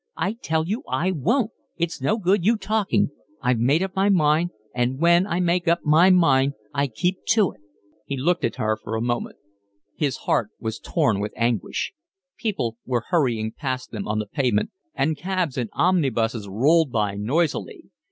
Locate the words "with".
11.19-11.33